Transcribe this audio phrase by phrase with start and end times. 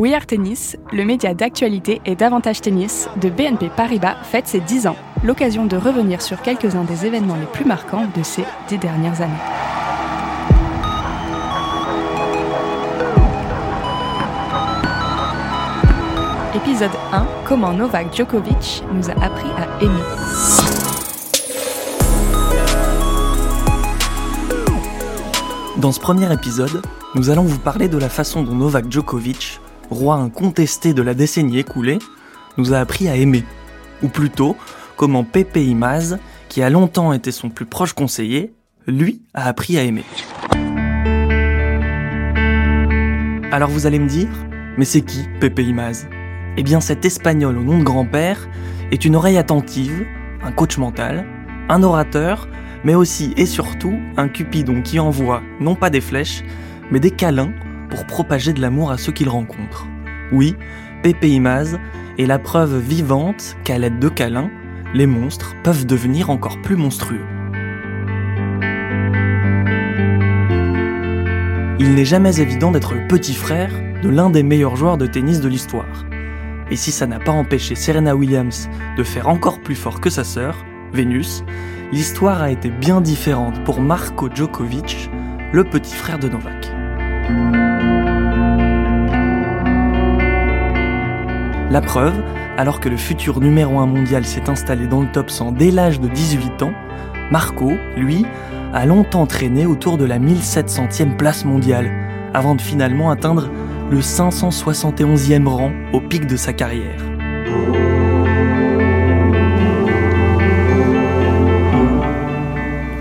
[0.00, 4.86] We Are Tennis, le média d'actualité et d'avantage tennis de BNP Paribas fête ses 10
[4.86, 9.20] ans, l'occasion de revenir sur quelques-uns des événements les plus marquants de ces 10 dernières
[9.20, 9.34] années.
[16.54, 20.00] Épisode 1 Comment Novak Djokovic nous a appris à aimer.
[25.76, 26.80] Dans ce premier épisode,
[27.14, 29.60] nous allons vous parler de la façon dont Novak Djokovic,
[29.90, 31.98] roi incontesté de la décennie écoulée,
[32.56, 33.44] nous a appris à aimer.
[34.02, 34.56] Ou plutôt,
[34.96, 38.54] comment Pepe Imaz, qui a longtemps été son plus proche conseiller,
[38.86, 40.04] lui a appris à aimer.
[43.52, 44.28] Alors vous allez me dire,
[44.76, 46.06] mais c'est qui Pepe Imaz?
[46.56, 48.48] Eh bien cet espagnol au nom de grand-père
[48.90, 50.04] est une oreille attentive,
[50.42, 51.26] un coach mental,
[51.68, 52.48] un orateur,
[52.84, 56.42] mais aussi et surtout un cupidon qui envoie non pas des flèches,
[56.90, 57.52] mais des câlins
[57.90, 59.86] pour propager de l'amour à ceux qu'il rencontre.
[60.32, 60.56] Oui,
[61.02, 61.78] Pepe Imaz
[62.18, 64.50] est la preuve vivante qu'à l'aide de câlins,
[64.94, 67.24] les monstres peuvent devenir encore plus monstrueux.
[71.78, 75.40] Il n'est jamais évident d'être le petit frère de l'un des meilleurs joueurs de tennis
[75.40, 76.04] de l'histoire.
[76.70, 80.24] Et si ça n'a pas empêché Serena Williams de faire encore plus fort que sa
[80.24, 81.44] sœur, Vénus,
[81.92, 85.10] l'histoire a été bien différente pour Marco Djokovic,
[85.52, 86.79] le petit frère de Novak.
[91.70, 92.20] La preuve,
[92.58, 96.00] alors que le futur numéro 1 mondial s'est installé dans le top 100 dès l'âge
[96.00, 96.72] de 18 ans,
[97.30, 98.26] Marco, lui,
[98.74, 101.90] a longtemps traîné autour de la 1700e place mondiale,
[102.34, 103.48] avant de finalement atteindre
[103.90, 107.00] le 571e rang au pic de sa carrière.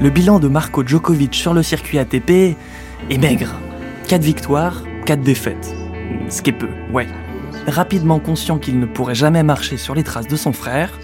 [0.00, 2.56] Le bilan de Marco Djokovic sur le circuit ATP
[3.10, 3.54] est maigre.
[4.06, 5.74] 4 victoires, 4 défaites.
[6.28, 7.08] Ce qui est peu, ouais.
[7.66, 10.96] Rapidement conscient qu'il ne pourrait jamais marcher sur les traces de son frère,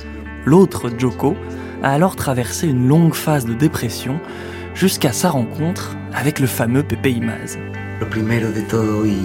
[0.44, 1.36] l'autre Djoko
[1.82, 4.20] a alors traversé une longue phase de dépression
[4.76, 7.58] jusqu'à sa rencontre avec le fameux Pepe Imaz.
[8.00, 9.16] Lo primero de todo y,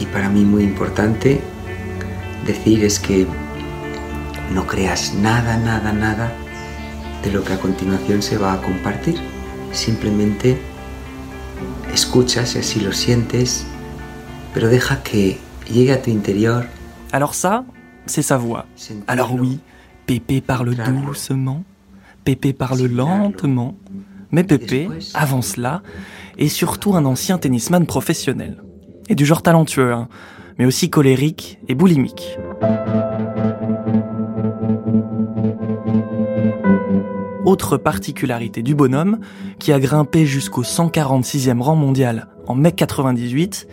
[0.00, 1.40] y para mí muy importante
[2.46, 3.28] decir es que
[4.52, 6.32] no creas nada, nada, nada
[7.22, 9.20] de lo que a continuación se va a compartir.
[9.70, 10.58] Simplemente
[11.96, 13.66] escuchas si así lo sientes,
[14.52, 15.38] pero deja que
[15.72, 16.64] llegue a tu interior.
[17.10, 17.64] Alors ça,
[18.04, 18.66] c'est sa voix.
[19.06, 19.60] Alors oui,
[20.04, 21.64] Pépé parle doucement,
[22.22, 23.76] Pépé parle lentement,
[24.30, 25.82] mais Pépé, avant cela,
[26.36, 28.62] est surtout un ancien tennisman professionnel.
[29.08, 30.08] Et du genre talentueux, hein,
[30.58, 32.36] mais aussi colérique et boulimique.
[37.46, 39.20] Autre particularité du bonhomme,
[39.60, 43.68] qui a grimpé jusqu'au 146e rang mondial en mai 98,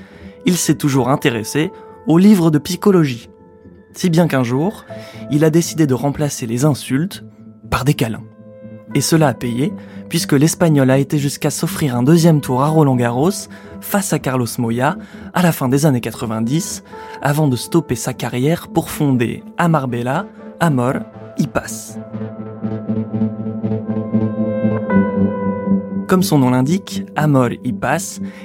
[0.46, 1.72] il s'est toujours intéressé
[2.06, 3.32] aux livres de psychologie.
[3.94, 4.86] Si bien qu'un jour,
[5.32, 7.24] il a décidé de remplacer les insultes
[7.72, 8.22] par des câlins.
[8.94, 9.74] Et cela a payé,
[10.08, 13.32] puisque l'Espagnol a été jusqu'à s'offrir un deuxième tour à Roland Garros
[13.82, 14.98] face à Carlos Moya
[15.34, 16.84] à la fin des années 90,
[17.24, 20.28] avant de stopper sa carrière pour fonder à Marbella,
[20.60, 20.94] Amor
[21.40, 21.98] y Paz.
[26.08, 27.74] Comme son nom l'indique, Amor y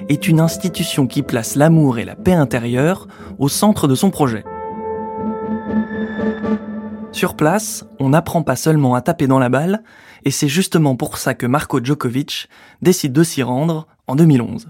[0.08, 3.08] est une institution qui place l'amour et la paix intérieure
[3.38, 4.44] au centre de son projet.
[7.12, 9.82] Sur place, on n'apprend pas seulement à taper dans la balle,
[10.24, 12.48] et c'est justement pour ça que Marco Djokovic
[12.80, 14.68] décide de s'y rendre en 2011.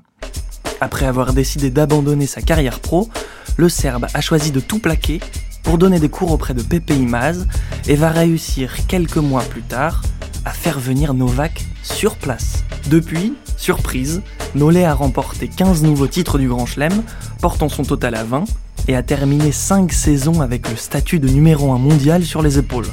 [0.81, 3.09] Après avoir décidé d'abandonner sa carrière pro,
[3.57, 5.21] le Serbe a choisi de tout plaquer
[5.69, 7.47] pour donner des cours auprès de Pepe Imaz
[7.89, 10.01] et va réussir quelques mois plus tard
[10.47, 12.65] à faire venir Novak sur place.
[12.87, 14.23] Depuis, surprise,
[14.55, 17.03] Nolé a remporté 15 nouveaux titres du Grand Chelem,
[17.43, 18.45] portant son total à 20,
[18.89, 22.89] et a terminé 5 saisons avec le statut de numéro 1 mondial sur les épaules.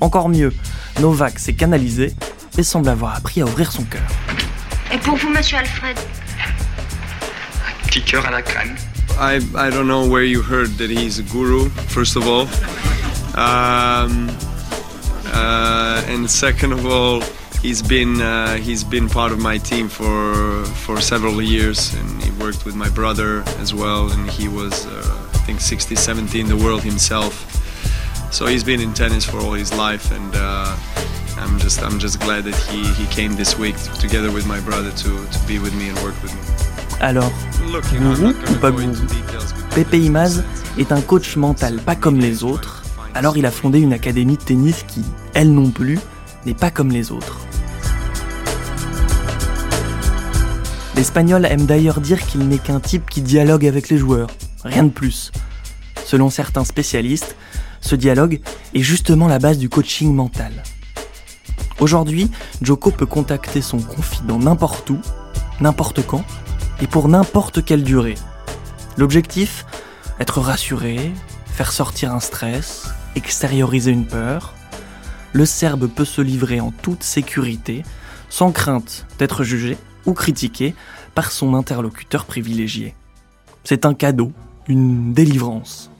[0.00, 0.54] Encore mieux,
[1.00, 2.14] Novak s'est canalisé
[2.56, 4.00] et semble avoir appris à ouvrir son cœur.
[4.90, 5.98] Et pour vous, monsieur Alfred?
[7.86, 8.74] Petit cœur à la crème.
[9.18, 12.42] I, I don't know where you heard that he's a guru, first of all.
[13.36, 14.28] Um,
[15.26, 17.22] uh, and second of all,
[17.60, 22.30] he's been uh, he's been part of my team for for several years, and he
[22.32, 26.48] worked with my brother as well, and he was uh, I think 60, 70 in
[26.48, 27.50] the world himself.
[28.32, 30.76] So he's been in tennis for all his life, and uh,
[31.44, 34.90] I'm just I'm just glad that he, he came this week together with my brother
[34.90, 36.40] to, to be with me and work with me.
[37.00, 37.30] Alors,
[37.60, 38.94] gourou ou pas go gourou
[39.74, 40.42] Pepe Imaz
[40.78, 42.82] est un coach mental pas comme les autres,
[43.14, 45.02] alors il a fondé une académie de tennis qui,
[45.34, 45.98] elle non plus,
[46.46, 47.40] n'est pas comme les autres.
[50.96, 54.28] L'Espagnol aime d'ailleurs dire qu'il n'est qu'un type qui dialogue avec les joueurs,
[54.64, 55.30] rien de plus.
[56.06, 57.36] Selon certains spécialistes,
[57.80, 58.40] ce dialogue
[58.72, 60.52] est justement la base du coaching mental.
[61.80, 62.30] Aujourd'hui,
[62.62, 64.98] Joko peut contacter son confident n'importe où,
[65.60, 66.24] n'importe quand,
[66.80, 68.14] et pour n'importe quelle durée.
[68.96, 69.66] L'objectif
[70.20, 71.12] Être rassuré,
[71.46, 74.54] faire sortir un stress, extérioriser une peur.
[75.32, 77.82] Le Serbe peut se livrer en toute sécurité,
[78.28, 80.74] sans crainte d'être jugé ou critiqué
[81.14, 82.94] par son interlocuteur privilégié.
[83.64, 84.32] C'est un cadeau,
[84.68, 85.90] une délivrance.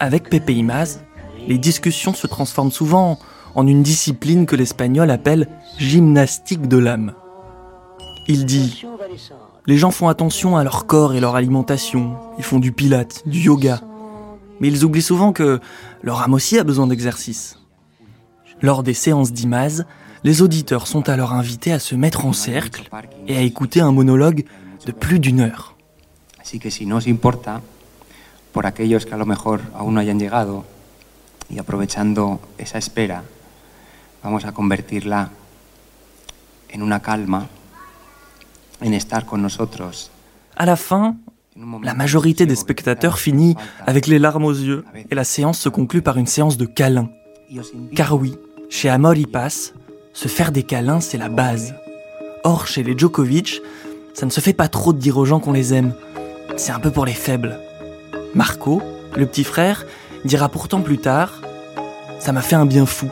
[0.00, 1.00] Avec Pepe Imaz,
[1.46, 3.18] les discussions se transforment souvent
[3.54, 7.14] en une discipline que l'espagnol appelle gymnastique de l'âme.
[8.28, 8.84] Il dit
[9.66, 13.40] Les gens font attention à leur corps et leur alimentation, ils font du pilate, du
[13.40, 13.80] yoga.
[14.60, 15.60] Mais ils oublient souvent que
[16.02, 17.58] leur âme aussi a besoin d'exercice.
[18.60, 19.86] Lors des séances d'Imaz,
[20.24, 22.88] les auditeurs sont alors invités à se mettre en cercle
[23.26, 24.44] et à écouter un monologue
[24.84, 25.74] de plus d'une heure.
[26.40, 27.60] Así que si nos importa,
[28.52, 30.64] por aquellos que a lo mejor aún no hayan llegado,
[31.48, 33.24] y aprovechando esa espera,
[34.22, 35.30] vamos a convertirla
[36.70, 37.48] en una calma,
[38.80, 40.10] en estar con nosotros.
[40.56, 41.16] À la fin,
[41.82, 43.56] la majorité des spectateurs finit
[43.86, 47.10] avec les larmes aux yeux et la séance se conclut par une séance de câlins.
[47.94, 48.34] Car oui,
[48.70, 49.74] chez Amor y Pass,
[50.14, 51.74] se faire des câlins, c'est la base.
[52.44, 53.60] Or, chez les Djokovic,
[54.14, 55.94] ça ne se fait pas trop de dire aux gens qu'on les aime.
[56.56, 57.58] C'est un peu pour les faibles.
[58.34, 58.82] Marco,
[59.16, 59.84] le petit frère,
[60.24, 61.40] dira pourtant plus tard
[62.18, 63.10] Ça m'a fait un bien fou.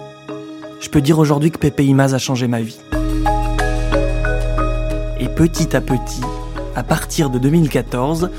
[0.80, 2.80] Je peux dire aujourd'hui que Pepe Imaz a changé ma vie.
[5.18, 6.22] Et petit à petit,
[6.74, 8.30] à partir de 2014,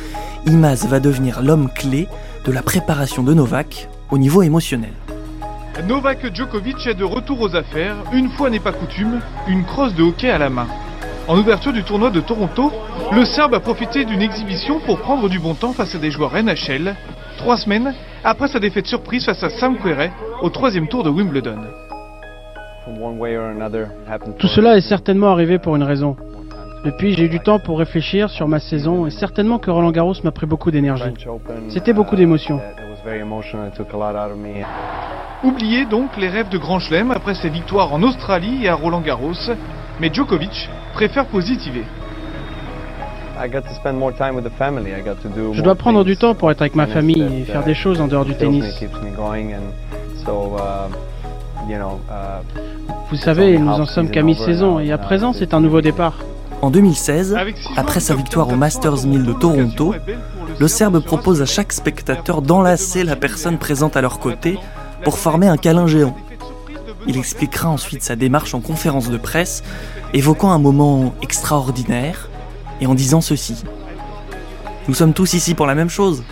[0.47, 2.07] Imaz va devenir l'homme clé
[2.45, 4.93] de la préparation de Novak au niveau émotionnel.
[5.87, 10.03] Novak Djokovic est de retour aux affaires, une fois n'est pas coutume, une crosse de
[10.03, 10.67] hockey à la main.
[11.31, 12.73] En ouverture du tournoi de Toronto,
[13.13, 16.33] le Serbe a profité d'une exhibition pour prendre du bon temps face à des joueurs
[16.33, 16.93] NHL,
[17.37, 17.93] trois semaines
[18.25, 20.11] après sa défaite surprise face à Sam Querrey
[20.41, 21.59] au troisième tour de Wimbledon.
[24.39, 26.17] Tout cela est certainement arrivé pour une raison.
[26.83, 30.15] Depuis, j'ai eu du temps pour réfléchir sur ma saison et certainement que Roland Garros
[30.25, 31.13] m'a pris beaucoup d'énergie.
[31.69, 32.59] C'était beaucoup d'émotions.
[35.45, 38.99] Oubliez donc les rêves de Grand Chelem après ses victoires en Australie et à Roland
[38.99, 39.31] Garros,
[40.01, 41.86] mais Djokovic préfère positiver.
[45.53, 48.07] Je dois prendre du temps pour être avec ma famille et faire des choses en
[48.07, 48.65] dehors du tennis.
[53.09, 56.18] Vous savez, nous en sommes qu'à mi-saison et à présent c'est un nouveau départ.
[56.63, 57.38] En 2016,
[57.77, 59.95] après sa victoire au Masters 1000 de Toronto,
[60.59, 64.57] le Serbe propose à chaque spectateur d'enlacer la personne présente à leur côté
[65.03, 66.15] pour former un câlin géant.
[67.07, 69.63] Il expliquera ensuite sa démarche en conférence de presse,
[70.13, 72.30] évoquant un moment extraordinaire
[72.80, 73.63] et en disant ceci.
[74.88, 76.24] Nous sommes tous ici pour la même chose.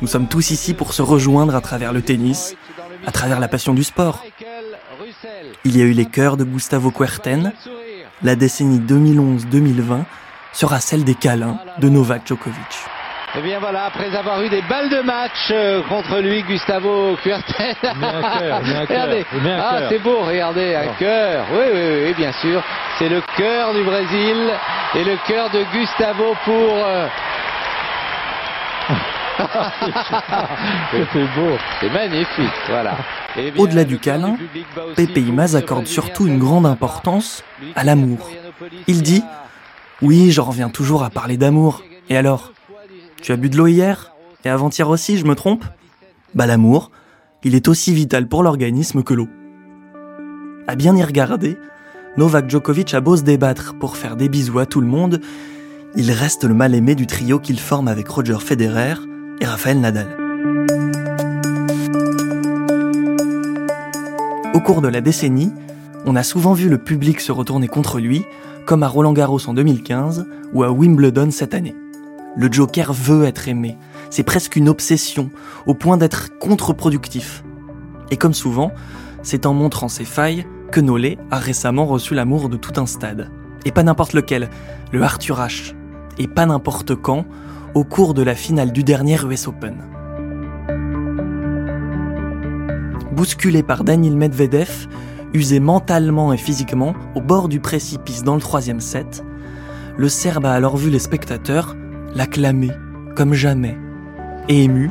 [0.00, 2.54] Nous sommes tous ici pour se rejoindre à travers le tennis,
[3.06, 4.24] à travers la passion du sport.
[5.64, 7.52] Il y a eu les chœurs de Gustavo Kuerten.
[8.22, 10.04] La décennie 2011-2020
[10.52, 12.56] sera celle des câlins de Novak Djokovic.
[13.34, 17.14] Et eh bien voilà, après avoir eu des balles de match euh, contre lui, Gustavo
[17.22, 17.74] Kuerten.
[18.88, 21.44] regardez, ah c'est beau, regardez, un cœur.
[21.52, 22.62] Oui, oui, oui, bien sûr.
[22.98, 24.50] C'est le cœur du Brésil
[24.94, 26.72] et le cœur de Gustavo pour.
[26.72, 27.06] Euh,
[31.12, 31.58] c'est beau.
[31.80, 32.96] C'est magnifique, voilà.
[33.58, 34.36] Au-delà du câlin,
[34.96, 37.44] Pepe Imaz accorde surtout une grande importance
[37.76, 38.30] à l'amour.
[38.86, 39.22] Il dit
[40.00, 41.82] Oui, j'en reviens toujours à parler d'amour.
[42.08, 42.52] Et alors?
[43.22, 44.12] Tu as bu de l'eau hier
[44.44, 45.64] Et avant-hier aussi, je me trompe?
[46.34, 46.90] Bah, l'amour,
[47.42, 49.28] il est aussi vital pour l'organisme que l'eau.
[50.66, 51.56] À bien y regarder,
[52.16, 55.20] Novak Djokovic a beau se débattre pour faire des bisous à tout le monde,
[55.96, 58.94] il reste le mal-aimé du trio qu'il forme avec Roger Federer
[59.40, 60.16] et Rafael Nadal.
[64.54, 65.52] Au cours de la décennie,
[66.04, 68.24] on a souvent vu le public se retourner contre lui,
[68.66, 71.74] comme à Roland Garros en 2015 ou à Wimbledon cette année.
[72.36, 73.76] Le Joker veut être aimé,
[74.10, 75.30] c'est presque une obsession,
[75.66, 77.42] au point d'être contre-productif.
[78.10, 78.72] Et comme souvent,
[79.22, 83.30] c'est en montrant ses failles que Nolé a récemment reçu l'amour de tout un stade.
[83.64, 84.50] Et pas n'importe lequel,
[84.92, 85.74] le Arthur H.
[86.18, 87.24] Et pas n'importe quand,
[87.74, 89.76] au cours de la finale du dernier US Open.
[93.12, 94.86] Bousculé par Daniel Medvedev,
[95.34, 99.24] usé mentalement et physiquement au bord du précipice dans le troisième set,
[99.96, 101.76] le Serbe a alors vu les spectateurs
[102.14, 102.70] l'acclamer
[103.16, 103.76] comme jamais.
[104.48, 104.90] Et ému,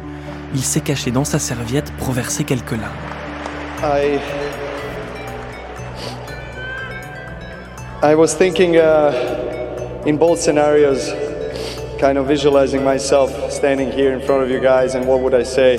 [0.53, 2.93] il s'est caché dans sa serviette pour verser quelques larmes.
[8.03, 9.11] I was thinking uh,
[10.05, 11.11] in both scenarios,
[11.99, 15.43] kind of visualizing myself standing here in front of you guys and what would I
[15.43, 15.77] say?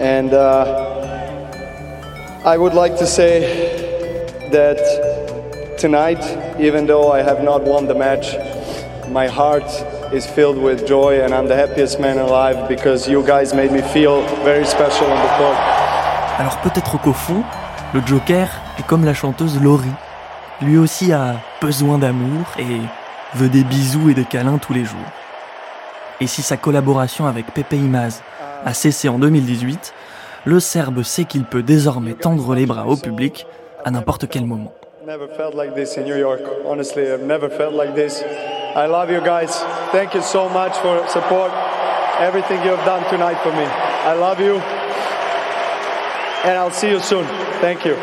[0.00, 0.92] And uh,
[2.44, 4.78] I would like to say that
[5.78, 6.22] tonight,
[6.58, 8.34] even though I have not won the match,
[9.08, 9.70] my heart
[10.12, 13.80] is filled with joy and I'm the happiest man alive because you guys made me
[13.80, 15.56] feel very special on the court.
[16.38, 17.42] Alors peut-être qu'au fond,
[17.94, 19.88] le Joker est comme la chanteuse Laurie.
[20.60, 22.80] Lui aussi a besoin d'amour et
[23.34, 24.98] veut des bisous et des câlins tous les jours.
[26.20, 28.22] Et si sa collaboration avec Pepe Imaz
[28.64, 29.94] a cessé en 2018,
[30.44, 33.46] le Serbe sait qu'il peut désormais tendre les bras au public
[33.84, 34.72] à n'importe quel moment.
[35.06, 36.40] Never felt like this in New York.
[36.64, 38.22] Honestly, I've never felt like this.
[38.74, 39.62] I love you guys.
[39.92, 41.52] Thank you so much for support.
[42.18, 43.66] Everything you have done tonight for me.
[43.66, 44.56] I love you.
[46.48, 47.26] And I'll see you soon.
[47.60, 47.96] Thank you.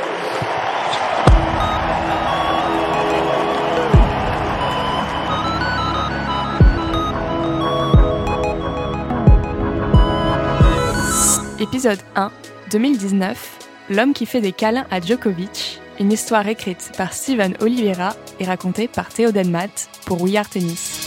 [11.60, 12.32] Épisode 1,
[12.72, 13.60] 2019,
[13.90, 18.88] L'homme qui fait des câlins à Djokovic, une histoire écrite par Steven Oliveira et racontée
[18.88, 20.99] par Théo Denmat pour We Tennis.